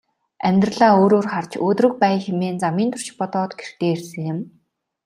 Амьдралаа 0.47 0.93
өөрөөр 1.01 1.27
харж 1.31 1.51
өөдрөг 1.65 1.93
байя 2.01 2.19
хэмээн 2.25 2.55
замын 2.63 2.89
турш 2.91 3.07
бодоод 3.19 3.51
гэртээ 3.59 3.91
ирсэн 3.95 4.21
юм. 4.33 4.39